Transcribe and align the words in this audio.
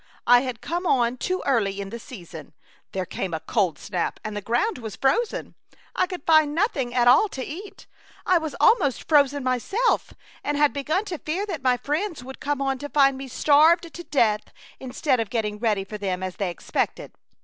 I 0.25 0.41
had 0.41 0.61
come 0.61 0.87
on 0.87 1.17
too 1.17 1.43
early 1.45 1.79
in 1.79 1.91
the 1.91 1.99
season. 1.99 2.53
There 2.91 3.05
came 3.05 3.35
a 3.35 3.39
cold 3.39 3.77
snap, 3.77 4.19
and 4.23 4.35
the 4.35 4.41
ground 4.41 4.79
was 4.79 4.95
frozen. 4.95 5.53
I 5.95 6.07
could 6.07 6.25
find 6.25 6.55
nothing 6.55 6.91
at 6.91 7.07
all 7.07 7.29
to 7.29 7.45
eat. 7.45 7.85
I 8.25 8.39
was 8.39 8.55
almost 8.59 9.07
frozen 9.07 9.43
myself, 9.43 10.11
and 10.43 10.57
had 10.57 10.73
begun 10.73 11.05
to 11.05 11.19
fear 11.19 11.45
that 11.45 11.61
my 11.61 11.77
friends 11.77 12.23
would 12.23 12.37
A 12.37 12.37
Chautauqua 12.39 12.51
Idyl. 12.51 12.51
8i 12.51 12.57
come 12.57 12.61
on 12.67 12.77
to 12.79 12.89
find 12.89 13.15
me 13.15 13.27
starved 13.27 13.93
to 13.93 14.03
death 14.03 14.51
instead 14.79 15.19
of 15.19 15.29
getting 15.29 15.59
ready 15.59 15.83
for 15.83 15.99
them 15.99 16.23
as 16.23 16.37
they 16.37 16.49
expected. 16.49 17.11